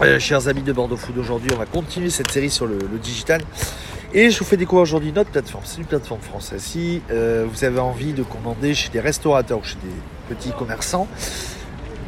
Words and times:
Euh, 0.00 0.20
chers 0.20 0.46
amis 0.46 0.62
de 0.62 0.72
Bordeaux 0.72 0.96
Food, 0.96 1.18
aujourd'hui 1.18 1.50
on 1.52 1.58
va 1.58 1.66
continuer 1.66 2.10
cette 2.10 2.30
série 2.30 2.50
sur 2.50 2.66
le, 2.66 2.78
le 2.78 2.98
digital. 2.98 3.40
Et 4.14 4.30
je 4.30 4.38
vous 4.38 4.44
fais 4.44 4.56
découvrir 4.56 4.82
aujourd'hui 4.82 5.12
notre 5.12 5.30
plateforme. 5.30 5.64
C'est 5.66 5.78
une 5.78 5.86
plateforme 5.86 6.20
française. 6.20 6.62
Si 6.62 7.02
euh, 7.10 7.46
vous 7.50 7.64
avez 7.64 7.80
envie 7.80 8.12
de 8.12 8.22
commander 8.22 8.74
chez 8.74 8.90
des 8.90 9.00
restaurateurs 9.00 9.58
ou 9.58 9.64
chez 9.64 9.76
des 9.76 10.34
petits 10.34 10.52
commerçants, 10.52 11.08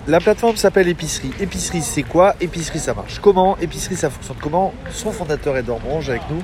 la 0.06 0.20
plateforme 0.20 0.56
s'appelle 0.56 0.88
Épicerie. 0.88 1.32
Épicerie, 1.40 1.82
c'est 1.82 2.04
quoi? 2.04 2.36
Épicerie, 2.40 2.78
ça 2.78 2.94
marche 2.94 3.18
comment? 3.20 3.58
Épicerie, 3.58 3.96
ça 3.96 4.08
fonctionne 4.08 4.36
comment? 4.40 4.72
Son 4.92 5.10
fondateur 5.10 5.56
Edouard 5.56 5.80
Bronge 5.80 6.08
avec 6.08 6.22
nous. 6.30 6.42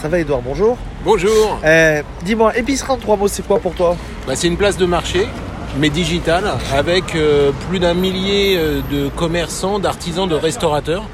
Ça 0.00 0.08
va 0.08 0.18
Edouard, 0.18 0.40
bonjour. 0.40 0.78
Bonjour. 1.04 1.60
Euh, 1.62 2.02
Dis-moi, 2.24 2.56
épicerie 2.56 2.90
en 2.90 2.96
trois 2.96 3.16
mots, 3.16 3.28
c'est 3.28 3.46
quoi 3.46 3.60
pour 3.60 3.74
toi? 3.74 3.96
Bah, 4.26 4.34
c'est 4.34 4.46
une 4.48 4.56
place 4.56 4.78
de 4.78 4.86
marché, 4.86 5.28
mais 5.78 5.90
digitale, 5.90 6.44
avec 6.74 7.14
euh, 7.14 7.52
plus 7.68 7.78
d'un 7.78 7.94
millier 7.94 8.56
euh, 8.56 8.80
de 8.90 9.08
commerçants, 9.08 9.78
d'artisans, 9.78 10.28
de 10.28 10.34
restaurateurs 10.34 11.04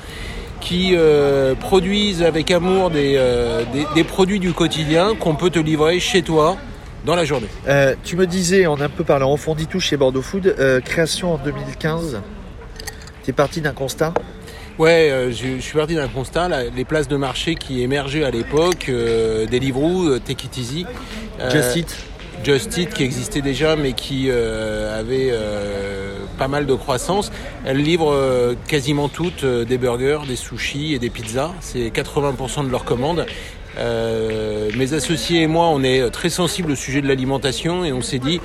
qui 0.61 0.93
euh, 0.95 1.55
produisent 1.55 2.23
avec 2.23 2.51
amour 2.51 2.91
des, 2.91 3.15
euh, 3.17 3.63
des, 3.73 3.87
des 3.95 4.05
produits 4.05 4.41
du 4.41 4.53
quotidien 4.53 5.15
qu'on 5.15 5.35
peut 5.35 5.51
te 5.51 5.59
livrer 5.59 6.01
chez 6.01 6.23
toi 6.23 6.57
dans 7.05 7.15
la 7.15 7.25
journée. 7.25 7.47
Tu 8.03 8.17
me 8.17 8.27
disais, 8.27 8.67
on 8.67 8.81
a 8.81 8.87
un 8.87 8.89
peu 8.89 9.05
parlé 9.05 9.25
en 9.25 9.37
fond 9.37 9.55
tout 9.55 9.79
chez 9.79 9.97
Bordeaux 9.97 10.23
Food, 10.23 10.57
création 10.85 11.35
en 11.35 11.39
2015. 11.39 12.21
Tu 13.23 13.31
es 13.31 13.33
parti 13.33 13.61
d'un 13.61 13.73
constat? 13.73 14.13
Ouais, 14.79 15.11
euh, 15.11 15.31
je, 15.31 15.57
je 15.57 15.61
suis 15.63 15.79
parti 15.79 15.95
d'un 15.95 16.09
constat, 16.09 16.49
là, 16.49 16.65
les 16.65 16.85
places 16.85 17.09
de 17.09 17.17
marché 17.17 17.55
qui 17.55 17.83
émergeaient 17.83 18.25
à 18.25 18.31
l'époque, 18.31 18.91
euh, 18.91 19.47
Deliveroo, 19.47 20.09
euh, 20.09 20.21
Take 20.21 20.47
It 20.47 20.59
Easy. 20.59 20.87
Just 21.51 21.77
Eat? 21.77 21.97
Just 22.45 22.77
Eat 22.79 22.95
qui 22.95 23.03
existait 23.03 23.43
déjà 23.43 23.77
mais 23.77 23.93
qui 23.93 24.27
euh, 24.29 24.99
avait 24.99 25.31
euh, 25.33 26.17
pas 26.39 26.49
mal 26.49 26.67
de 26.67 26.75
croissance. 26.75 27.33
Elle 27.65 27.79
livre 27.79 28.13
euh, 28.13 28.55
quasiment 28.69 29.09
toutes 29.09 29.45
euh, 29.45 29.65
des 29.65 29.79
burgers, 29.79 30.21
des 30.27 30.37
sushis 30.37 30.95
et 30.95 30.99
des 30.99 31.11
pizzas. 31.11 31.53
C'est 31.61 31.89
80% 31.89 32.67
de 32.67 32.71
leurs 32.71 32.85
commandes. 32.85 33.27
Euh, 33.79 34.71
mes 34.77 34.95
associés 34.95 35.43
et 35.43 35.47
moi, 35.47 35.67
on 35.69 35.83
est 35.83 36.11
très 36.11 36.31
sensibles 36.31 36.71
au 36.73 36.77
sujet 36.77 37.03
de 37.03 37.09
l'alimentation 37.09 37.85
et 37.85 37.93
on 37.93 38.03
s'est 38.03 38.19
dit 38.19 38.41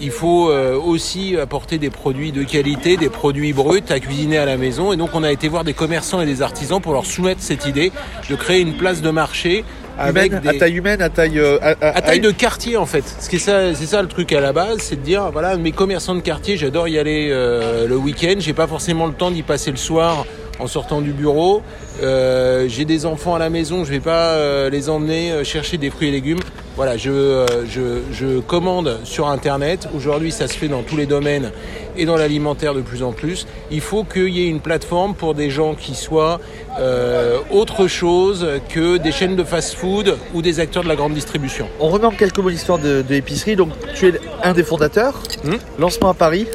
il 0.00 0.10
faut 0.10 0.50
euh, 0.50 0.76
aussi 0.76 1.36
apporter 1.36 1.78
des 1.78 1.90
produits 1.90 2.32
de 2.32 2.42
qualité, 2.42 2.96
des 2.96 3.08
produits 3.08 3.52
bruts 3.52 3.82
à 3.88 4.00
cuisiner 4.00 4.36
à 4.38 4.44
la 4.44 4.56
maison. 4.56 4.92
Et 4.92 4.96
donc 4.96 5.10
on 5.14 5.22
a 5.22 5.30
été 5.30 5.48
voir 5.48 5.64
des 5.64 5.74
commerçants 5.74 6.20
et 6.20 6.26
des 6.26 6.42
artisans 6.42 6.80
pour 6.80 6.92
leur 6.92 7.06
soumettre 7.06 7.40
cette 7.40 7.66
idée 7.66 7.92
de 8.28 8.34
créer 8.34 8.60
une 8.60 8.76
place 8.76 9.00
de 9.00 9.10
marché 9.10 9.64
avec 9.98 10.32
Humaine, 10.32 10.42
des... 10.42 10.48
À 10.48 10.54
taille 10.58 10.74
humaine, 10.76 11.02
à 11.02 11.08
taille. 11.08 11.38
euh, 11.38 11.58
à, 11.62 11.70
à- 11.80 11.96
À 11.98 12.02
taille 12.02 12.20
de 12.20 12.30
quartier 12.30 12.76
en 12.76 12.86
fait. 12.86 13.04
Ce 13.20 13.28
qui 13.28 13.36
est 13.36 13.38
ça, 13.38 13.74
c'est 13.74 13.86
ça 13.86 14.02
le 14.02 14.08
truc 14.08 14.32
à 14.32 14.40
la 14.40 14.52
base, 14.52 14.78
c'est 14.78 14.96
de 14.96 15.00
dire 15.02 15.30
voilà 15.32 15.56
mes 15.56 15.72
commerçants 15.72 16.14
de 16.14 16.20
quartier, 16.20 16.56
j'adore 16.56 16.88
y 16.88 16.98
aller 16.98 17.28
euh, 17.30 17.86
le 17.86 17.96
week-end. 17.96 18.34
J'ai 18.38 18.52
pas 18.54 18.66
forcément 18.66 19.06
le 19.06 19.12
temps 19.14 19.30
d'y 19.30 19.42
passer 19.42 19.70
le 19.70 19.76
soir 19.76 20.24
en 20.58 20.66
sortant 20.66 21.00
du 21.00 21.12
bureau. 21.12 21.62
Euh, 22.02 22.66
j'ai 22.68 22.84
des 22.84 23.06
enfants 23.06 23.34
à 23.34 23.38
la 23.38 23.50
maison, 23.50 23.84
je 23.84 23.90
vais 23.90 24.00
pas 24.00 24.34
euh, 24.34 24.70
les 24.70 24.88
emmener 24.88 25.32
euh, 25.32 25.44
chercher 25.44 25.78
des 25.78 25.90
fruits 25.90 26.08
et 26.08 26.12
légumes. 26.12 26.40
Voilà, 26.74 26.96
je, 26.96 27.44
je, 27.68 28.00
je 28.12 28.40
commande 28.40 28.98
sur 29.04 29.28
internet. 29.28 29.88
Aujourd'hui, 29.94 30.32
ça 30.32 30.48
se 30.48 30.54
fait 30.54 30.68
dans 30.68 30.82
tous 30.82 30.96
les 30.96 31.04
domaines 31.04 31.52
et 31.98 32.06
dans 32.06 32.16
l'alimentaire 32.16 32.72
de 32.72 32.80
plus 32.80 33.02
en 33.02 33.12
plus. 33.12 33.46
Il 33.70 33.82
faut 33.82 34.04
qu'il 34.04 34.28
y 34.28 34.42
ait 34.42 34.48
une 34.48 34.60
plateforme 34.60 35.14
pour 35.14 35.34
des 35.34 35.50
gens 35.50 35.74
qui 35.74 35.94
soient 35.94 36.40
euh, 36.80 37.38
autre 37.50 37.88
chose 37.88 38.46
que 38.70 38.96
des 38.96 39.12
chaînes 39.12 39.36
de 39.36 39.44
fast-food 39.44 40.16
ou 40.32 40.40
des 40.40 40.60
acteurs 40.60 40.82
de 40.82 40.88
la 40.88 40.96
grande 40.96 41.12
distribution. 41.12 41.68
On 41.78 41.88
remet 41.88 42.06
en 42.06 42.10
quelques 42.10 42.38
mots 42.38 42.48
l'histoire 42.48 42.78
de, 42.78 43.02
de 43.02 43.10
l'épicerie. 43.10 43.54
Donc, 43.54 43.70
tu 43.94 44.08
es 44.08 44.20
un 44.42 44.54
des 44.54 44.62
fondateurs. 44.62 45.22
Hmm. 45.44 45.56
Lancement 45.78 46.08
à 46.08 46.14
Paris. 46.14 46.46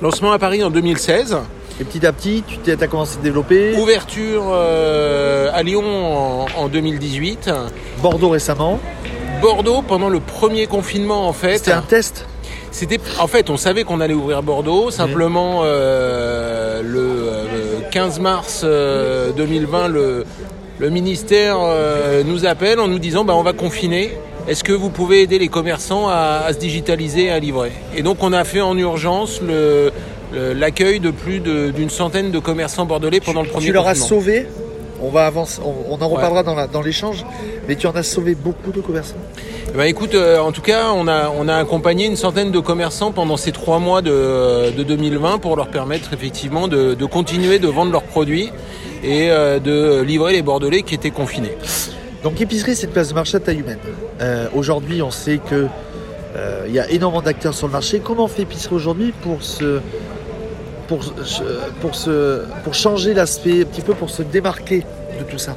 Lancement 0.00 0.32
à 0.32 0.40
Paris 0.40 0.64
en 0.64 0.70
2016, 0.70 1.36
Et 1.80 1.84
petit 1.84 2.06
à 2.06 2.12
petit, 2.12 2.44
tu 2.64 2.70
as 2.70 2.86
commencé 2.86 3.18
à 3.18 3.22
développer. 3.22 3.74
ouverture 3.76 4.44
euh, 4.52 5.50
à 5.52 5.62
Lyon 5.62 5.82
en, 5.84 6.46
en 6.56 6.68
2018, 6.68 7.50
Bordeaux 8.00 8.28
récemment. 8.28 8.78
Bordeaux 9.40 9.82
pendant 9.82 10.08
le 10.08 10.20
premier 10.20 10.66
confinement 10.66 11.26
en 11.26 11.32
fait. 11.32 11.58
C'était 11.58 11.72
un 11.72 11.82
test. 11.82 12.26
C'était 12.70 13.00
en 13.18 13.26
fait 13.26 13.50
on 13.50 13.56
savait 13.56 13.84
qu'on 13.84 14.00
allait 14.00 14.14
ouvrir 14.14 14.42
Bordeaux, 14.42 14.90
simplement 14.90 15.62
euh, 15.64 16.82
le 16.82 17.00
euh, 17.00 17.80
15 17.90 18.20
mars 18.20 18.62
euh, 18.64 19.30
2020 19.32 19.88
le, 19.88 20.24
le 20.78 20.90
ministère 20.90 21.58
nous 22.24 22.46
appelle 22.46 22.80
en 22.80 22.88
nous 22.88 22.98
disant 22.98 23.24
bah 23.24 23.34
on 23.36 23.42
va 23.42 23.52
confiner. 23.52 24.12
Est-ce 24.48 24.64
que 24.64 24.72
vous 24.72 24.90
pouvez 24.90 25.22
aider 25.22 25.38
les 25.38 25.46
commerçants 25.46 26.08
à, 26.08 26.42
à 26.46 26.52
se 26.52 26.58
digitaliser 26.58 27.26
et 27.26 27.30
à 27.30 27.38
livrer? 27.38 27.70
Et 27.96 28.02
donc 28.02 28.18
on 28.22 28.32
a 28.32 28.42
fait 28.44 28.60
en 28.60 28.76
urgence 28.76 29.40
le- 29.40 29.92
l'accueil 30.34 31.00
de 31.00 31.10
plus 31.10 31.40
d'une 31.40 31.90
centaine 31.90 32.30
de 32.30 32.38
commerçants 32.38 32.86
bordelais 32.86 33.20
pendant 33.20 33.42
le 33.42 33.48
premier 33.48 33.66
Tu 33.66 33.72
leur 33.72 33.86
as 33.86 33.94
sauvé. 33.94 34.46
On 35.04 35.08
va 35.10 35.26
avancer. 35.26 35.60
On, 35.64 35.94
on 35.94 36.00
en 36.02 36.08
reparlera 36.08 36.42
dans 36.44 36.54
la- 36.54 36.66
dans 36.68 36.80
l'échange. 36.82 37.24
Mais 37.68 37.74
tu 37.76 37.86
en 37.86 37.92
as 37.92 38.02
sauvé 38.04 38.34
beaucoup 38.36 38.70
de 38.72 38.80
commerçants. 38.80 39.16
Eh 39.74 39.76
ben, 39.76 39.84
écoute, 39.84 40.14
euh, 40.14 40.38
en 40.38 40.52
tout 40.52 40.60
cas, 40.62 40.90
on 40.94 41.08
a, 41.08 41.28
on 41.36 41.48
a 41.48 41.56
accompagné 41.56 42.06
une 42.06 42.14
centaine 42.16 42.50
de 42.52 42.58
commerçants 42.60 43.10
pendant 43.10 43.36
ces 43.36 43.50
trois 43.52 43.78
mois 43.78 44.00
de, 44.02 44.70
de 44.70 44.82
2020 44.82 45.38
pour 45.38 45.56
leur 45.56 45.68
permettre 45.68 46.12
effectivement 46.12 46.68
de, 46.68 46.94
de 46.94 47.04
continuer 47.06 47.58
de 47.58 47.68
vendre 47.68 47.90
leurs 47.90 48.02
produits 48.04 48.50
et 49.02 49.30
euh, 49.30 49.58
de 49.58 50.02
livrer 50.02 50.32
les 50.34 50.42
Bordelais 50.42 50.82
qui 50.82 50.94
étaient 50.94 51.10
confinés. 51.10 51.56
Donc 52.22 52.40
épicerie, 52.40 52.76
c'est 52.76 52.86
une 52.86 52.92
place 52.92 53.08
de 53.08 53.14
marché 53.14 53.36
à 53.36 53.40
taille 53.40 53.58
humaine. 53.60 53.78
Euh, 54.20 54.46
aujourd'hui, 54.54 55.02
on 55.02 55.10
sait 55.10 55.38
que 55.38 55.66
euh, 56.36 56.64
il 56.68 56.74
y 56.74 56.78
a 56.78 56.88
énormément 56.90 57.22
d'acteurs 57.22 57.54
sur 57.54 57.66
le 57.66 57.72
marché. 57.72 58.00
Comment 58.04 58.24
on 58.24 58.28
fait 58.28 58.42
épicerie 58.42 58.74
aujourd'hui 58.76 59.12
pour 59.22 59.42
se 59.42 59.80
pour, 61.80 61.94
se- 61.94 62.42
pour, 62.64 62.74
changer 62.74 63.14
l'aspect 63.14 63.62
un 63.62 63.64
petit 63.64 63.80
peu, 63.82 63.94
pour 63.94 64.10
se 64.10 64.22
démarquer 64.22 64.84
de 65.18 65.24
tout 65.30 65.38
ça 65.38 65.54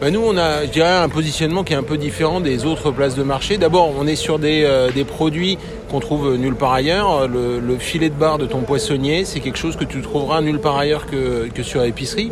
Ben, 0.00 0.12
nous, 0.12 0.22
on 0.24 0.36
a, 0.36 0.64
dirais, 0.66 0.88
un 0.88 1.08
positionnement 1.08 1.64
qui 1.64 1.72
est 1.72 1.76
un 1.76 1.82
peu 1.82 1.98
différent 1.98 2.40
des 2.40 2.64
autres 2.64 2.90
places 2.90 3.14
de 3.16 3.22
marché. 3.22 3.58
D'abord, 3.58 3.92
on 3.98 4.06
est 4.06 4.16
sur 4.16 4.38
des, 4.38 4.62
euh, 4.64 4.90
des 4.90 5.04
produits 5.04 5.58
qu'on 5.90 6.00
trouve 6.00 6.36
nulle 6.36 6.54
part 6.54 6.72
ailleurs. 6.72 7.28
Le, 7.28 7.60
le 7.60 7.78
filet 7.78 8.08
de 8.08 8.14
bar 8.14 8.38
de 8.38 8.46
ton 8.46 8.60
poissonnier, 8.60 9.24
c'est 9.24 9.40
quelque 9.40 9.58
chose 9.58 9.76
que 9.76 9.84
tu 9.84 10.00
trouveras 10.02 10.40
nulle 10.40 10.60
part 10.60 10.78
ailleurs 10.78 11.06
que, 11.06 11.48
que 11.52 11.62
sur 11.62 11.82
l'épicerie. 11.82 12.30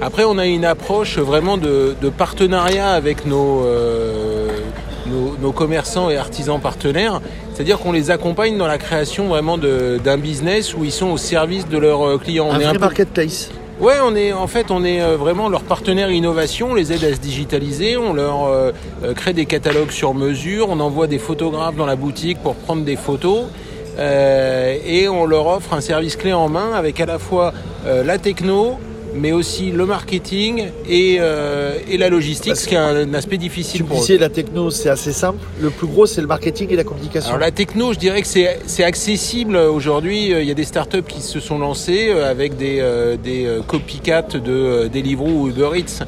Après, 0.00 0.24
on 0.24 0.38
a 0.38 0.46
une 0.46 0.64
approche 0.64 1.18
vraiment 1.18 1.58
de, 1.58 1.94
de 2.00 2.08
partenariat 2.08 2.90
avec 2.90 3.26
nos, 3.26 3.64
euh, 3.66 4.31
nos, 5.06 5.36
nos 5.40 5.52
commerçants 5.52 6.10
et 6.10 6.16
artisans 6.16 6.60
partenaires. 6.60 7.20
C'est-à-dire 7.54 7.78
qu'on 7.78 7.92
les 7.92 8.10
accompagne 8.10 8.56
dans 8.56 8.66
la 8.66 8.78
création 8.78 9.28
vraiment 9.28 9.58
de- 9.58 9.98
d'un 10.02 10.16
business 10.18 10.74
où 10.74 10.84
ils 10.84 10.92
sont 10.92 11.08
au 11.10 11.16
service 11.18 11.68
de 11.68 11.78
leurs 11.78 12.06
euh, 12.06 12.18
clients. 12.18 12.50
Un 12.50 12.56
on 12.56 12.60
est 12.60 12.64
vrai 12.64 12.66
un 12.70 12.72
peu 12.74 12.78
marketplace. 12.80 13.50
Ouais, 13.80 13.94
on 14.04 14.14
est 14.14 14.32
en 14.32 14.46
fait 14.46 14.70
on 14.70 14.84
est 14.84 15.02
euh, 15.02 15.16
vraiment 15.16 15.48
leur 15.48 15.62
partenaire 15.62 16.10
innovation, 16.10 16.68
on 16.70 16.74
les 16.74 16.92
aide 16.92 17.02
à 17.04 17.12
se 17.14 17.20
digitaliser, 17.20 17.96
on 17.96 18.12
leur 18.12 18.44
euh, 18.44 18.70
euh, 19.02 19.12
crée 19.14 19.32
des 19.32 19.46
catalogues 19.46 19.90
sur 19.90 20.14
mesure, 20.14 20.68
on 20.70 20.78
envoie 20.78 21.08
des 21.08 21.18
photographes 21.18 21.74
dans 21.74 21.86
la 21.86 21.96
boutique 21.96 22.38
pour 22.42 22.54
prendre 22.54 22.84
des 22.84 22.96
photos 22.96 23.44
euh, 23.98 24.76
et 24.86 25.08
on 25.08 25.26
leur 25.26 25.46
offre 25.48 25.74
un 25.74 25.80
service 25.80 26.16
clé 26.16 26.32
en 26.32 26.48
main 26.48 26.72
avec 26.74 27.00
à 27.00 27.06
la 27.06 27.18
fois 27.18 27.52
euh, 27.86 28.04
la 28.04 28.18
techno 28.18 28.78
mais 29.14 29.32
aussi 29.32 29.70
le 29.70 29.84
marketing 29.86 30.68
et, 30.88 31.16
euh, 31.20 31.78
et 31.88 31.98
la 31.98 32.08
logistique, 32.08 32.52
Parce 32.52 32.60
ce 32.60 32.68
qui 32.68 32.74
est 32.74 32.78
un 32.78 33.12
aspect 33.14 33.36
difficile 33.38 33.80
Tu 33.80 33.84
pour 33.84 33.98
eux. 33.98 34.00
disais 34.00 34.18
la 34.18 34.28
techno, 34.28 34.70
c'est 34.70 34.88
assez 34.88 35.12
simple. 35.12 35.38
Le 35.60 35.70
plus 35.70 35.86
gros, 35.86 36.06
c'est 36.06 36.20
le 36.20 36.26
marketing 36.26 36.68
et 36.70 36.76
la 36.76 36.84
communication. 36.84 37.28
Alors 37.30 37.40
la 37.40 37.50
techno, 37.50 37.92
je 37.92 37.98
dirais 37.98 38.22
que 38.22 38.28
c'est 38.28 38.58
c'est 38.66 38.84
accessible 38.84 39.56
aujourd'hui. 39.56 40.32
Euh, 40.32 40.42
Il 40.42 40.48
y 40.48 40.50
a 40.50 40.54
des 40.54 40.64
startups 40.64 41.02
qui 41.06 41.20
se 41.20 41.40
sont 41.40 41.58
lancées 41.58 42.08
euh, 42.10 42.30
avec 42.30 42.56
des, 42.56 42.78
euh, 42.80 43.16
des 43.16 43.46
copycats 43.66 44.22
de 44.22 44.88
Deliveroo 44.88 45.28
ou 45.42 45.48
Uber 45.48 45.70
Eats. 45.78 46.04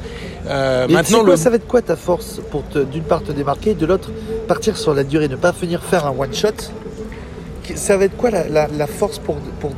Euh, 0.47 0.87
Et 0.87 0.93
maintenant, 0.93 1.21
quoi, 1.23 1.31
le... 1.31 1.37
ça 1.37 1.49
va 1.49 1.55
être 1.55 1.67
quoi 1.67 1.81
ta 1.81 1.95
force 1.95 2.39
pour 2.51 2.63
d'une 2.91 3.03
part 3.03 3.23
te 3.23 3.31
démarquer, 3.31 3.73
de 3.73 3.85
l'autre 3.85 4.11
partir 4.47 4.77
sur 4.77 4.93
la 4.93 5.03
durée, 5.03 5.27
ne 5.27 5.35
pas 5.35 5.51
venir 5.51 5.81
faire 5.83 6.05
un 6.05 6.13
one 6.17 6.33
shot? 6.33 6.49
Ça 7.75 7.97
va 7.97 8.05
être 8.05 8.15
quoi 8.17 8.29
la, 8.29 8.47
la- 8.47 8.67
la 8.67 8.87
force 8.87 9.17
pour, 9.19 9.35
pour, 9.59 9.71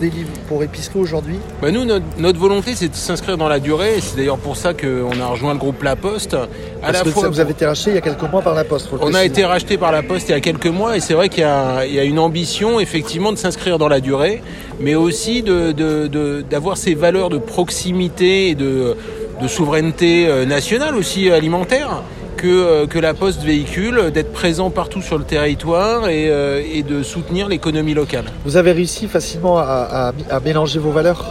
aujourd'hui? 1.02 1.38
Bah, 1.62 1.72
nous, 1.72 1.86
notre, 1.86 2.06
notre 2.18 2.40
volonté, 2.40 2.74
c'est 2.76 2.90
de 2.90 2.96
s'inscrire 2.96 3.38
dans 3.38 3.48
la 3.48 3.60
durée. 3.60 3.96
C'est 4.02 4.18
d'ailleurs 4.18 4.38
pour 4.38 4.58
ça 4.58 4.74
qu'on 4.74 5.20
a 5.22 5.26
rejoint 5.28 5.54
le 5.54 5.60
groupe 5.60 5.82
La 5.84 5.96
Poste. 5.96 6.34
À 6.34 6.48
Parce 6.82 6.94
la 6.94 7.04
que 7.04 7.10
fois 7.10 7.24
ça, 7.24 7.30
vous 7.30 7.40
avez 7.40 7.52
été 7.52 7.66
racheté 7.66 7.92
il 7.92 7.96
y 7.96 7.98
a 7.98 8.02
quelques 8.02 8.30
mois 8.32 8.42
par 8.42 8.54
la 8.56 8.64
Poste. 8.64 8.90
On 9.02 9.14
a 9.14 9.24
été 9.24 9.46
racheté 9.46 9.78
par 9.78 9.92
la 9.92 10.04
Poste 10.04 10.30
il 10.30 10.32
y 10.32 10.36
a 10.36 10.40
quelques 10.42 10.68
mois 10.68 10.98
et 10.98 11.00
c'est 11.00 11.14
vrai 11.14 11.30
qu'il 11.30 11.42
y, 11.42 11.44
a 11.46 11.86
il 11.86 11.94
y 11.94 12.00
a 12.00 12.04
une 12.04 12.20
ambition 12.20 12.80
effectivement 12.80 13.32
de 13.32 13.38
s'inscrire 13.38 13.78
dans 13.78 13.88
la 13.88 14.00
durée, 14.00 14.42
mais 14.80 14.96
aussi 14.96 15.42
de- 15.44 15.72
de- 15.72 16.08
de- 16.08 16.44
d'avoir 16.50 16.78
ces 16.78 16.94
valeurs 16.96 17.30
de 17.30 17.38
proximité 17.38 18.50
et 18.50 18.56
de, 18.56 18.96
de 19.42 19.48
souveraineté 19.48 20.28
euh, 20.28 20.46
nationale 20.46 20.96
aussi 20.96 21.30
alimentaire 21.30 22.02
que, 22.38 22.48
euh, 22.48 22.88
que 22.88 23.00
la 23.00 23.14
Poste 23.14 23.42
véhicule, 23.44 24.12
d'être 24.14 24.32
présent 24.32 24.70
partout 24.70 25.02
sur 25.02 25.18
le 25.18 25.24
territoire 25.26 26.08
et, 26.08 26.30
euh, 26.30 26.62
et 26.74 26.84
de 26.84 27.04
soutenir 27.04 27.50
l'économie 27.50 27.94
locale. 27.94 28.26
Vous 28.46 28.56
avez 28.56 28.72
réussi 28.72 29.08
facilement 29.08 29.58
à, 29.58 30.14
à- 30.30 30.36
à 30.36 30.40
mélanger 30.40 30.80
vos 30.80 30.92
valeurs 30.92 31.26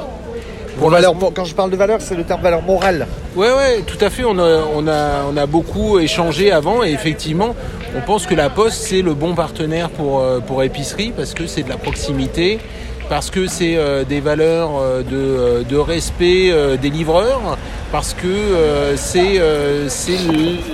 Pour 0.78 0.88
Vos 0.88 0.90
valeurs, 0.90 1.14
Quand 1.34 1.44
je 1.44 1.54
parle 1.54 1.70
de 1.70 1.76
valeurs, 1.76 2.00
c'est 2.02 2.16
le 2.16 2.24
terme 2.24 2.42
valeur 2.42 2.60
morale. 2.62 3.06
Ouais, 3.34 3.48
ouais, 3.52 3.82
tout 3.86 3.96
à 4.04 4.10
fait. 4.10 4.24
On 4.24 4.38
a, 4.38 4.58
on 4.74 4.86
a, 4.88 5.24
on 5.32 5.36
a 5.36 5.46
beaucoup 5.46 5.98
échangé 5.98 6.50
avant 6.52 6.84
et 6.84 6.90
effectivement, 6.90 7.54
on 7.96 8.00
pense 8.02 8.26
que 8.26 8.34
la 8.34 8.50
Poste, 8.50 8.82
c'est 8.82 9.00
le 9.02 9.14
bon 9.14 9.34
partenaire 9.34 9.88
pour, 9.90 10.20
euh, 10.20 10.40
pour 10.40 10.62
épicerie 10.62 11.12
parce 11.16 11.32
que 11.32 11.46
c'est 11.46 11.62
de 11.62 11.68
la 11.70 11.76
proximité, 11.78 12.58
parce 13.08 13.30
que 13.30 13.46
c'est 13.46 13.78
des 14.08 14.20
valeurs 14.20 15.04
de, 15.04 15.62
de 15.62 15.76
respect 15.76 16.52
des 16.80 16.90
livreurs, 16.90 17.56
parce 17.92 18.14
que 18.14 18.96
c'est 18.96 19.40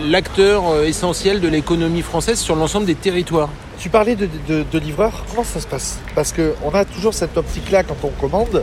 l'acteur 0.09 0.83
essentiel 0.85 1.41
de 1.41 1.49
l'économie 1.49 2.03
française 2.03 2.39
sur 2.39 2.57
l'ensemble 2.57 2.87
des 2.87 2.95
territoires. 2.95 3.51
Tu 3.83 3.89
parlais 3.89 4.15
de, 4.15 4.29
de, 4.49 4.79
livreurs, 4.79 5.25
comment 5.29 5.43
ça 5.43 5.59
se 5.59 5.67
passe? 5.67 5.99
Parce 6.15 6.33
qu'on 6.33 6.71
a 6.73 6.85
toujours 6.85 7.15
cette 7.15 7.37
optique-là 7.37 7.83
quand 7.83 7.97
on 8.05 8.11
commande, 8.11 8.63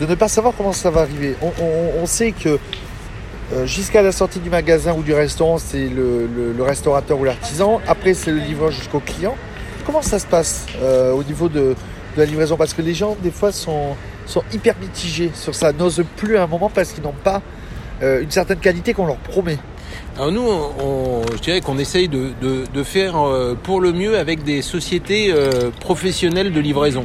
de 0.00 0.06
ne 0.06 0.14
pas 0.14 0.28
savoir 0.28 0.54
comment 0.56 0.72
ça 0.72 0.90
va 0.90 1.02
arriver. 1.02 1.36
On, 1.42 2.06
sait 2.06 2.32
que 2.32 2.58
euh, 3.52 3.66
jusqu'à 3.66 4.00
la 4.00 4.12
sortie 4.12 4.38
du 4.38 4.48
magasin 4.48 4.94
ou 4.94 5.02
du 5.02 5.12
restaurant, 5.12 5.58
c'est 5.58 5.88
le, 5.88 6.54
restaurateur 6.60 7.20
ou 7.20 7.24
l'artisan. 7.24 7.82
Après, 7.86 8.14
c'est 8.14 8.30
le 8.30 8.38
livreur 8.38 8.70
jusqu'au 8.70 9.00
client. 9.00 9.36
Comment 9.84 10.00
ça 10.00 10.18
se 10.18 10.26
passe 10.26 10.64
euh, 10.80 11.12
au 11.12 11.22
niveau 11.22 11.50
de, 11.50 11.76
la 12.16 12.26
livraison 12.26 12.56
Parce 12.56 12.74
que 12.74 12.82
les 12.82 12.94
gens, 12.94 13.16
des 13.22 13.30
fois, 13.30 13.52
sont, 13.52 13.96
sont 14.26 14.42
hyper 14.52 14.74
mitigés 14.80 15.30
sur 15.34 15.54
ça, 15.54 15.72
n'osent 15.72 16.04
plus 16.16 16.36
à 16.36 16.44
un 16.44 16.46
moment 16.46 16.70
parce 16.72 16.92
qu'ils 16.92 17.04
n'ont 17.04 17.12
pas 17.12 17.42
euh, 18.02 18.22
une 18.22 18.30
certaine 18.30 18.58
qualité 18.58 18.92
qu'on 18.92 19.06
leur 19.06 19.16
promet. 19.16 19.58
Alors 20.16 20.30
nous, 20.30 20.42
on, 20.42 21.22
je 21.32 21.40
dirais 21.40 21.60
qu'on 21.60 21.78
essaye 21.78 22.08
de, 22.08 22.32
de, 22.42 22.82
faire 22.82 23.16
euh, 23.16 23.54
pour 23.54 23.80
le 23.80 23.92
mieux 23.92 24.18
avec 24.18 24.44
des 24.44 24.60
sociétés 24.60 25.30
euh, 25.30 25.70
professionnelles 25.80 26.52
de 26.52 26.60
livraison. 26.60 27.04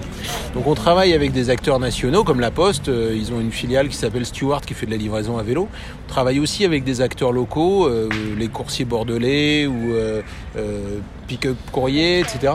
Donc 0.54 0.68
on 0.68 0.76
travaille 0.76 1.14
avec 1.14 1.32
des 1.32 1.50
acteurs 1.50 1.80
nationaux 1.80 2.24
comme 2.26 2.42
La 2.42 2.52
Poste, 2.52 2.88
ils 2.88 3.32
ont 3.32 3.40
une 3.40 3.52
filiale 3.52 3.88
qui 3.88 3.96
s'appelle 3.96 4.26
Stewart 4.26 4.62
qui 4.62 4.74
fait 4.74 4.86
de 4.86 4.92
la 4.92 4.98
livraison 4.98 5.38
à 5.38 5.44
vélo. 5.44 5.70
On 6.06 6.10
travaille 6.10 6.40
aussi 6.40 6.66
avec 6.66 6.84
des 6.84 7.00
acteurs 7.00 7.32
locaux, 7.32 7.90
les 8.38 8.48
coursiers 8.50 8.86
bordelais 8.86 9.68
ou 9.68 9.94
pick-up 11.32 11.56
courrier, 11.72 12.20
etc. 12.20 12.54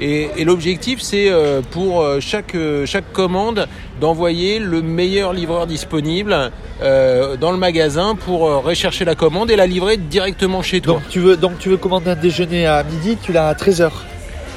Et, 0.00 0.44
l'objectif, 0.44 1.00
c'est 1.00 1.30
euh, 1.30 1.62
pour 1.70 2.02
euh, 2.02 2.18
chaque, 2.20 2.54
euh, 2.56 2.84
chaque 2.84 3.12
commande 3.12 3.68
d'envoyer 4.00 4.58
le 4.58 4.82
meilleur 4.82 5.32
livreur 5.32 5.66
disponible 5.66 6.50
dans 6.82 7.52
le 7.52 7.56
magasin 7.56 8.14
pour 8.14 8.40
rechercher 8.62 9.06
la 9.06 9.14
commande 9.14 9.50
et 9.50 9.56
la 9.56 9.66
livrer 9.66 9.96
directement 9.96 10.60
chez 10.60 10.82
toi. 10.82 10.94
Donc 10.94 11.08
tu 11.08 11.20
veux, 11.20 11.38
donc 11.38 11.58
tu 11.58 11.70
veux 11.70 11.78
commander 11.78 12.10
un 12.10 12.14
déjeuner 12.14 12.66
à 12.66 12.82
midi, 12.82 13.16
tu 13.22 13.32
l'as 13.32 13.48
à 13.48 13.54
13h 13.54 13.90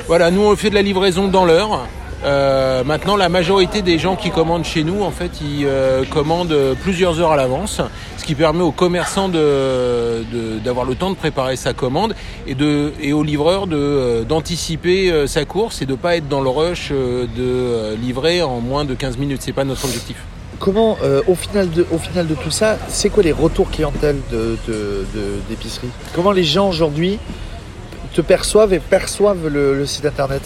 Voilà, 0.07 0.30
nous 0.30 0.42
on 0.42 0.54
fait 0.57 0.69
de 0.69 0.75
la 0.75 0.81
livraison 0.81 1.30
dans 1.30 1.45
l'heure. 1.45 1.88
Maintenant, 2.24 3.16
la 3.16 3.30
majorité 3.30 3.81
des 3.81 3.98
gens 3.98 4.16
qui 4.16 4.31
commandent 4.31 4.66
chez 4.66 4.83
nous, 4.83 5.04
en 5.04 5.12
fait, 5.12 5.42
ils 5.42 5.68
commandent 6.10 6.56
plusieurs 6.81 7.19
heures 7.19 7.31
à 7.31 7.38
l'avance 7.38 7.81
qui 8.30 8.36
permet 8.36 8.62
aux 8.62 8.71
commerçants 8.71 9.27
d'avoir 9.27 10.86
le 10.86 10.94
temps 10.94 11.10
de 11.10 11.16
préparer 11.16 11.56
sa 11.56 11.74
commande 11.74 12.13
et, 12.45 12.54
de, 12.54 12.94
et 13.01 13.12
aux 13.12 13.24
livreurs 13.24 13.66
euh, 13.71 14.24
d'anticiper 14.24 15.12
euh, 15.12 15.25
sa 15.25 15.45
course 15.45 15.81
et 15.81 15.88
de 15.88 15.94
ne 15.94 15.98
pas 15.98 16.16
être 16.16 16.27
dans 16.27 16.42
le 16.42 16.50
rush 16.50 16.89
euh, 16.92 17.25
de 17.36 17.95
livrer 17.95 18.44
en 18.44 18.62
moins 18.62 18.86
de 18.86 18.94
15 18.94 19.18
minutes. 19.18 19.42
C'est 19.42 19.51
pas 19.51 19.63
notre 19.63 19.83
objectif. 19.86 20.18
Comment, 20.60 20.95
au, 21.25 21.33
final 21.33 21.71
de, 21.71 21.88
au 21.92 21.98
final 21.98 22.27
de 22.27 22.36
tout 22.36 22.51
ça, 22.51 22.77
c'est 22.88 23.10
quoi 23.10 23.24
les 23.24 23.31
retours 23.31 23.71
clientèle 23.71 24.18
d'épicerie 24.30 25.88
de, 25.88 26.13
Comment 26.13 26.31
les 26.31 26.44
gens 26.44 26.69
aujourd'hui 26.69 27.18
te 28.13 28.21
perçoivent 28.21 28.74
et 28.74 28.80
perçoivent 28.80 29.48
le 29.48 29.83
site 29.88 30.06
internet? 30.06 30.44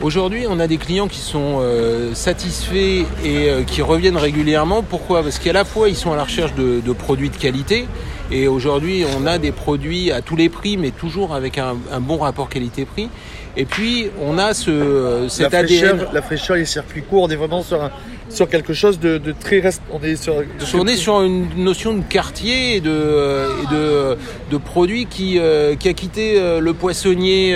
Aujourd'hui, 0.00 0.46
on 0.48 0.60
a 0.60 0.68
des 0.68 0.76
clients 0.76 1.08
qui 1.08 1.18
sont 1.18 1.58
euh, 1.60 2.14
satisfaits 2.14 3.04
et 3.24 3.50
euh, 3.50 3.64
qui 3.64 3.82
reviennent 3.82 4.16
régulièrement. 4.16 4.84
Pourquoi? 4.84 5.24
Parce 5.24 5.40
qu'à 5.40 5.52
la 5.52 5.64
fois, 5.64 5.88
ils 5.88 5.96
sont 5.96 6.12
à 6.12 6.16
la 6.16 6.22
recherche 6.22 6.54
de, 6.54 6.92
produits 6.92 7.30
de 7.30 7.36
qualité. 7.36 7.88
Et 8.30 8.46
aujourd'hui, 8.46 9.04
on 9.18 9.26
a 9.26 9.38
des 9.38 9.50
produits 9.50 10.12
à 10.12 10.22
tous 10.22 10.36
les 10.36 10.48
prix, 10.50 10.76
mais 10.76 10.92
toujours 10.92 11.34
avec 11.34 11.58
un, 11.58 11.74
bon 12.00 12.18
rapport 12.18 12.48
qualité-prix. 12.48 13.08
Et 13.56 13.64
puis, 13.64 14.08
on 14.22 14.38
a 14.38 14.54
ce, 14.54 14.70
euh, 14.70 15.28
cette 15.28 15.50
la 15.50 15.64
fraîcheur, 15.64 16.12
La 16.12 16.22
fraîcheur, 16.22 16.56
les 16.56 16.64
circuits 16.64 17.02
courts, 17.02 17.24
on 17.24 17.28
est 17.28 17.36
vraiment 17.36 17.64
sur 17.64 17.82
un, 17.82 17.90
sur 18.28 18.48
quelque 18.48 18.72
chose 18.72 19.00
de, 19.00 19.20
très. 19.38 19.62
On 19.90 20.02
est 20.02 20.96
sur, 20.96 21.22
une 21.22 21.48
notion 21.56 21.94
de 21.94 22.02
quartier 22.02 22.76
et 22.76 22.80
de, 22.80 23.46
de, 23.70 24.16
de 24.50 24.56
produit 24.56 25.06
qui, 25.06 25.38
euh, 25.38 25.74
qui 25.76 25.88
a 25.88 25.92
quitté 25.94 26.38
euh, 26.38 26.60
le 26.60 26.74
poissonnier 26.74 27.52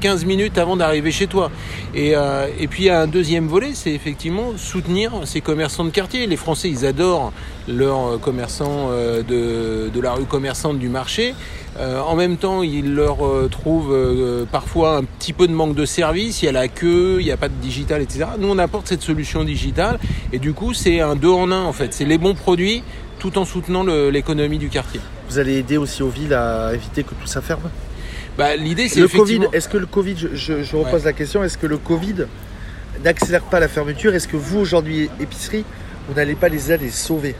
15 0.00 0.22
euh, 0.22 0.26
minutes 0.26 0.58
avant 0.58 0.76
d'arriver 0.76 1.10
chez 1.10 1.26
toi. 1.26 1.50
Et, 1.94 2.14
et 2.58 2.68
puis 2.68 2.84
il 2.84 2.86
y 2.86 2.90
a 2.90 3.00
un 3.00 3.06
deuxième 3.06 3.46
volet, 3.46 3.72
c'est 3.74 3.92
effectivement 3.92 4.52
soutenir 4.56 5.12
ces 5.24 5.40
commerçants 5.40 5.84
de 5.84 5.90
quartier. 5.90 6.26
Les 6.26 6.36
Français, 6.36 6.70
ils 6.70 6.86
adorent 6.86 7.32
leurs 7.68 8.18
commerçants 8.20 8.90
de, 8.90 9.88
de 9.88 10.00
la 10.00 10.12
rue 10.12 10.24
commerçante 10.24 10.78
du 10.78 10.88
marché. 10.88 11.34
Euh, 11.78 12.00
en 12.00 12.16
même 12.16 12.36
temps, 12.36 12.62
il 12.62 12.94
leur 12.94 13.26
euh, 13.26 13.48
trouve 13.50 13.92
euh, 13.92 14.44
parfois 14.50 14.96
un 14.98 15.04
petit 15.04 15.32
peu 15.32 15.46
de 15.46 15.52
manque 15.52 15.74
de 15.74 15.86
service, 15.86 16.42
il 16.42 16.46
y 16.46 16.48
a 16.48 16.52
la 16.52 16.68
queue, 16.68 17.16
il 17.20 17.24
n'y 17.24 17.32
a 17.32 17.38
pas 17.38 17.48
de 17.48 17.54
digital, 17.54 18.02
etc. 18.02 18.26
Nous, 18.38 18.48
on 18.48 18.58
apporte 18.58 18.88
cette 18.88 19.02
solution 19.02 19.42
digitale 19.42 19.98
et 20.32 20.38
du 20.38 20.52
coup, 20.52 20.74
c'est 20.74 21.00
un 21.00 21.16
deux 21.16 21.30
en 21.30 21.50
un 21.50 21.64
en 21.64 21.72
fait. 21.72 21.94
C'est 21.94 22.04
les 22.04 22.18
bons 22.18 22.34
produits 22.34 22.82
tout 23.18 23.38
en 23.38 23.44
soutenant 23.44 23.84
l'économie 23.84 24.58
du 24.58 24.68
quartier. 24.68 25.00
Vous 25.28 25.38
allez 25.38 25.58
aider 25.58 25.76
aussi 25.76 26.02
aux 26.02 26.08
villes 26.08 26.34
à 26.34 26.74
éviter 26.74 27.04
que 27.04 27.14
tout 27.14 27.26
ça 27.26 27.40
ferme? 27.40 27.70
Bah, 28.36 28.56
L'idée, 28.56 28.88
c'est 28.88 29.00
le 29.00 29.08
Covid. 29.08 29.42
Est-ce 29.52 29.68
que 29.68 29.78
le 29.78 29.86
Covid, 29.86 30.16
je, 30.34 30.76
repose 30.76 31.04
la 31.04 31.12
question, 31.12 31.44
est-ce 31.44 31.56
que 31.56 31.66
le 31.66 31.78
Covid 31.78 32.26
n'accélère 33.04 33.44
pas 33.44 33.60
la 33.60 33.68
fermeture? 33.68 34.14
Est-ce 34.14 34.28
que 34.28 34.36
vous, 34.36 34.58
aujourd'hui, 34.58 35.08
épicerie, 35.20 35.64
vous 36.08 36.14
n'allez 36.14 36.34
pas 36.34 36.48
les 36.48 36.72
aider 36.72 36.86
les 36.86 36.90
sauver? 36.90 37.34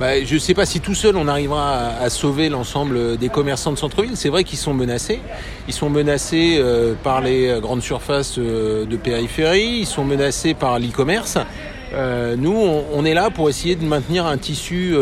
Bah, 0.00 0.24
je 0.24 0.34
ne 0.34 0.38
sais 0.38 0.54
pas 0.54 0.64
si 0.64 0.80
tout 0.80 0.94
seul 0.94 1.16
on 1.16 1.26
arrivera 1.26 1.88
à, 2.00 2.08
sauver 2.08 2.48
l'ensemble 2.48 3.16
des 3.16 3.28
commerçants 3.28 3.72
de 3.72 3.78
centre-ville. 3.78 4.16
C'est 4.16 4.28
vrai 4.28 4.44
qu'ils 4.44 4.58
sont 4.58 4.74
menacés. 4.74 5.20
Ils 5.66 5.74
sont 5.74 5.90
menacés 5.90 6.58
euh, 6.58 6.94
par 7.02 7.20
les 7.20 7.58
grandes 7.60 7.82
surfaces 7.82 8.38
euh, 8.38 8.86
de 8.86 8.96
périphérie, 8.96 9.80
ils 9.80 9.86
sont 9.86 10.04
menacés 10.04 10.54
par 10.54 10.78
l'e-commerce. 10.78 11.38
Euh, 11.94 12.36
nous, 12.36 12.54
on, 12.92 13.04
est 13.04 13.14
là 13.14 13.30
pour 13.30 13.48
essayer 13.48 13.74
de 13.74 13.84
maintenir 13.84 14.26
un 14.26 14.36
tissu 14.36 14.94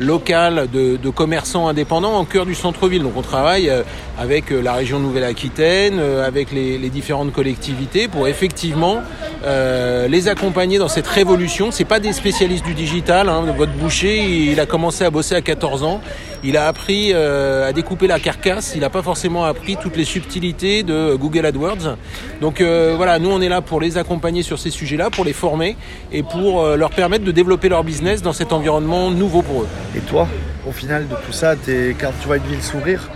euh, 0.00 0.04
local 0.04 0.68
de, 0.72 0.96
de, 0.96 1.10
commerçants 1.10 1.68
indépendants 1.68 2.14
en 2.14 2.24
cœur 2.24 2.46
du 2.46 2.54
centre-ville. 2.54 3.02
Donc 3.02 3.12
on 3.16 3.22
travaille 3.22 3.68
euh, 3.68 3.82
avec 4.18 4.50
la 4.50 4.74
région 4.74 4.98
Nouvelle-Aquitaine, 4.98 5.98
avec 5.98 6.52
les, 6.52 6.78
les, 6.78 6.90
différentes 6.90 7.32
collectivités 7.32 8.08
pour 8.08 8.28
effectivement 8.28 8.98
les 9.46 10.28
accompagner 10.28 10.78
dans 10.78 10.88
cette 10.88 11.06
révolution. 11.06 11.70
C'est 11.70 11.86
pas 11.86 12.00
des 12.00 12.12
spécialistes 12.12 12.66
du 12.66 12.74
digital. 12.74 13.28
Hein. 13.28 13.44
Votre 13.56 13.72
boucher, 13.72 14.18
il 14.50 14.60
a 14.60 14.66
commencé 14.66 15.04
à 15.04 15.10
bosser 15.10 15.34
à 15.34 15.40
14 15.40 15.82
ans. 15.84 16.00
Il 16.44 16.56
a 16.58 16.68
appris 16.68 17.14
à 17.14 17.72
découper 17.72 18.06
la 18.06 18.18
carcasse. 18.18 18.72
Il 18.74 18.82
n'a 18.82 18.90
pas 18.90 19.02
forcément 19.02 19.44
appris 19.44 19.78
toutes 19.80 19.96
les 19.96 20.04
subtilités 20.04 20.82
de 20.82 21.14
Google 21.14 21.46
AdWords. 21.46 21.96
Donc 22.42 22.60
voilà, 22.60 23.18
nous 23.18 23.30
on 23.30 23.40
est 23.40 23.48
là 23.48 23.62
pour 23.62 23.80
les 23.80 23.96
accompagner 23.96 24.42
sur 24.42 24.58
ces 24.58 24.70
sujets-là, 24.70 25.08
pour 25.08 25.24
les 25.24 25.32
former 25.32 25.76
et 26.12 26.22
pour 26.22 26.60
euh, 26.60 26.76
leur 26.76 26.90
permettre 26.90 27.24
de 27.24 27.32
développer 27.32 27.68
leur 27.68 27.84
business 27.84 28.22
dans 28.22 28.32
cet 28.32 28.52
environnement 28.52 29.10
nouveau 29.10 29.42
pour 29.42 29.62
eux. 29.62 29.68
Et 29.96 30.00
toi, 30.00 30.28
au 30.68 30.72
final 30.72 31.08
de 31.08 31.14
tout 31.26 31.32
ça, 31.32 31.54
quand 32.00 32.12
tu 32.20 32.26
vois 32.26 32.36
une 32.36 32.44
ville 32.44 32.62
sourire, 32.62 33.08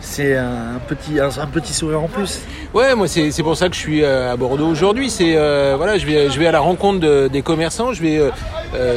c'est 0.00 0.36
un 0.36 0.80
petit, 0.86 1.72
sourire 1.72 2.02
en 2.02 2.08
plus. 2.08 2.40
Ouais, 2.74 2.94
moi 2.94 3.06
c'est 3.08 3.42
pour 3.42 3.56
ça 3.56 3.68
que 3.68 3.74
je 3.74 3.80
suis 3.80 4.04
euh, 4.04 4.32
à 4.32 4.36
Bordeaux 4.36 4.66
aujourd'hui. 4.66 5.10
C'est 5.10 5.36
euh, 5.36 5.74
voilà, 5.76 5.98
je 5.98 6.06
vais, 6.06 6.30
je 6.30 6.38
vais 6.38 6.46
à 6.46 6.52
la 6.52 6.60
rencontre 6.60 7.28
des 7.28 7.42
commerçants, 7.42 7.92
je 7.92 8.02
vais 8.02 8.20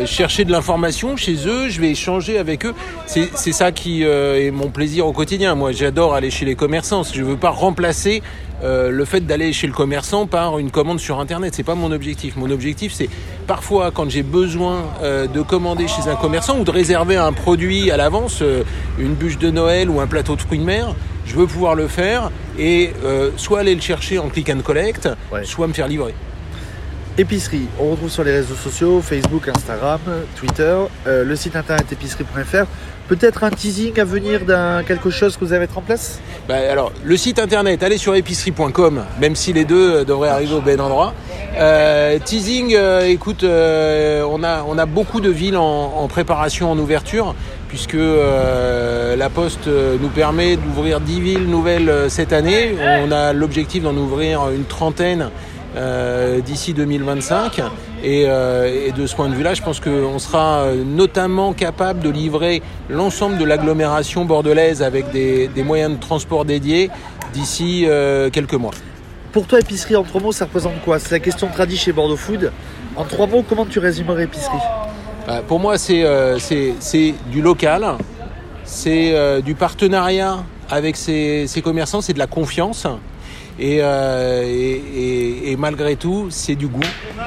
chercher 0.06 0.46
de 0.46 0.52
l'information 0.52 1.18
chez 1.18 1.48
eux, 1.48 1.70
je 1.70 1.82
vais 1.82 1.92
échanger 1.92 2.38
avec 2.38 2.66
eux. 2.66 2.74
C'est 3.06 3.52
ça 3.52 3.72
qui 3.72 4.04
est 4.04 4.52
mon 4.52 4.70
plaisir 4.70 5.08
au 5.08 5.12
quotidien. 5.12 5.56
Moi, 5.56 5.72
j'adore 5.72 6.14
aller 6.14 6.32
chez 6.32 6.46
les 6.46 6.56
commerçants. 6.56 7.04
Je 7.04 7.24
veux 7.24 7.38
pas 7.38 7.50
remplacer 7.50 8.22
euh, 8.64 8.90
le 8.90 9.04
fait 9.04 9.20
d'aller 9.20 9.52
chez 9.52 9.68
le 9.68 9.74
commerçant 9.74 10.28
par 10.28 10.60
une 10.60 10.72
commande 10.72 11.00
sur 11.00 11.20
internet. 11.20 11.54
C'est 11.56 11.64
pas 11.64 11.76
mon 11.76 11.92
objectif. 11.92 12.36
Mon 12.38 12.50
objectif, 12.50 12.94
c'est 12.94 13.10
parfois 13.48 13.92
quand 13.92 14.10
j'ai 14.10 14.24
besoin 14.24 14.84
euh, 15.04 15.28
de 15.28 15.42
commander 15.42 15.88
chez 15.88 16.10
un 16.10 16.16
commerçant 16.16 16.60
ou 16.60 16.64
de 16.64 16.72
réserver 16.72 17.18
un 17.18 17.34
produit 17.34 17.92
à 17.92 17.98
l'avance, 17.98 18.40
euh, 18.42 18.64
une 18.98 19.14
bûche 19.14 19.38
de 19.38 19.52
Noël 19.52 19.90
ou 19.90 20.00
un 20.00 20.08
plateau 20.08 20.36
de 20.36 20.42
fruits 20.42 20.60
de 20.60 20.64
mer, 20.64 20.96
je 21.26 21.36
veux 21.36 21.48
pouvoir 21.48 21.76
le 21.76 21.88
faire 21.88 22.32
et 22.58 22.92
soit 23.36 23.60
aller 23.60 23.74
le 23.74 23.82
chercher 23.82 24.20
en 24.20 24.30
click 24.30 24.50
and 24.50 24.60
collect, 24.64 25.10
soit 25.44 25.68
me 25.68 25.74
faire 25.74 25.88
livrer. 25.88 26.14
Épicerie, 27.18 27.68
on 27.80 27.92
retrouve 27.92 28.10
sur 28.10 28.26
les 28.26 28.34
réseaux 28.34 28.56
sociaux, 28.56 29.02
Facebook, 29.02 29.48
Instagram, 29.48 30.02
Twitter, 30.36 30.76
le 31.06 31.36
site 31.36 31.56
internet 31.56 31.90
épicerie.fr. 31.92 32.66
Peut-être 33.08 33.44
un 33.44 33.52
teasing 33.52 34.00
à 34.00 34.04
venir 34.04 34.46
d'un 34.46 34.82
quelque 34.82 35.12
chose 35.12 35.38
que 35.38 35.46
vous 35.46 35.54
allez 35.54 35.62
mettre 35.62 35.78
en 35.78 35.82
place? 35.82 36.20
Bah, 36.50 36.56
Alors, 36.72 36.92
le 37.04 37.16
site 37.18 37.38
internet, 37.38 37.84
allez 37.84 38.00
sur 38.00 38.16
épicerie.com, 38.16 39.06
même 39.22 39.36
si 39.36 39.54
les 39.54 39.64
deux 39.64 39.98
euh, 39.98 40.04
devraient 40.04 40.30
arriver 40.30 40.56
au 40.56 40.62
bon 40.62 40.82
endroit. 40.82 41.14
Euh, 41.56 42.18
teasing, 42.18 42.74
euh, 42.74 43.06
écoute, 43.06 43.44
on, 43.44 44.44
a, 44.44 44.64
on 44.68 44.78
a 44.80 44.86
beaucoup 44.88 45.22
de 45.22 45.30
villes 45.30 45.56
en, 45.56 46.08
préparation, 46.08 46.72
en 46.72 46.80
ouverture, 46.80 47.36
puisque 47.68 47.94
la 47.96 49.30
Poste 49.30 49.68
nous 49.68 50.10
permet 50.10 50.56
d'ouvrir 50.56 51.00
10 51.00 51.22
villes 51.22 51.48
nouvelles 51.48 51.92
cette 52.10 52.34
année. 52.34 52.76
On 53.06 53.12
a 53.12 53.34
l'objectif 53.34 53.84
d'en 53.84 53.96
ouvrir 53.96 54.50
une 54.50 54.66
trentaine 54.66 55.30
euh, 55.76 56.40
d'ici 56.40 56.74
2025. 56.74 57.62
Euh, 58.06 58.88
et, 58.88 58.92
de 58.94 59.08
ce 59.08 59.16
point 59.16 59.28
de 59.28 59.36
vue-là, 59.36 59.54
je 59.54 59.62
pense 59.62 59.82
qu'on 59.82 60.20
sera 60.20 60.62
euh, 60.62 60.84
notamment 60.86 61.52
capable 61.52 62.00
de 62.00 62.10
livrer 62.10 62.62
l'ensemble 62.90 63.38
de 63.38 63.44
l'agglomération 63.44 64.24
bordelaise 64.24 64.82
avec 64.82 65.12
des, 65.12 65.50
moyens 65.66 65.96
de 65.96 66.00
transport 66.00 66.46
dédiés 66.46 66.90
d'ici 67.34 67.86
quelques 68.32 68.54
mois. 68.54 68.72
pour 69.34 69.48
toi, 69.48 69.60
épicerie 69.60 69.98
en 69.98 70.04
trois 70.04 70.22
mots, 70.22 70.32
ça 70.32 70.46
représente 70.46 70.80
quoi? 70.86 71.00
C'est 71.00 71.12
la 71.12 71.20
question 71.20 71.48
tradie 71.48 71.76
chez 71.76 71.92
Bordeaux 71.92 72.16
Food. 72.16 72.52
En 72.96 73.04
trois 73.04 73.28
mots, 73.28 73.44
comment 73.48 73.66
tu 73.66 73.80
résumerais 73.80 74.24
épicerie? 74.24 74.56
Bah, 75.28 75.42
pour 75.46 75.60
moi, 75.60 75.78
c'est 75.78 76.06
du 77.32 77.42
local, 77.42 77.86
c'est 78.64 79.42
du 79.42 79.56
partenariat 79.56 80.38
avec 80.70 80.96
ses, 80.96 81.48
ses 81.48 81.62
commerçants, 81.62 82.00
c'est 82.00 82.14
de 82.14 82.20
la 82.20 82.28
confiance. 82.28 82.88
Et, 83.60 83.80
euh, 83.82 84.44
et, 84.46 84.82
et- 84.96 85.52
et 85.52 85.56
malgré 85.56 85.96
tout, 85.96 86.28
c'est 86.30 86.56
du 86.56 86.68
goût, 86.68 86.82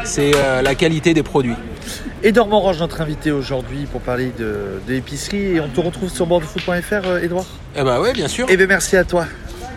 c'est 0.04 0.32
euh, 0.34 0.60
la 0.62 0.74
qualité 0.74 1.14
des 1.14 1.22
produits. 1.22 1.54
Edouard 2.22 2.48
Morange, 2.48 2.80
notre 2.80 3.00
invité 3.00 3.30
aujourd'hui 3.30 3.86
pour 3.90 4.00
parler 4.00 4.32
de, 4.38 4.80
de 4.86 4.92
l'épicerie. 4.92 5.56
Et 5.56 5.60
on 5.60 5.68
te 5.68 5.80
retrouve 5.80 6.10
sur 6.10 6.26
bordeauxfood.fr, 6.26 7.06
euh, 7.06 7.22
Edouard 7.22 7.46
Eh 7.76 7.82
ben 7.82 8.00
ouais, 8.00 8.12
bien 8.12 8.28
sûr. 8.28 8.46
Eh 8.50 8.56
bien, 8.56 8.66
merci 8.66 8.96
à 8.96 9.04
toi. 9.04 9.26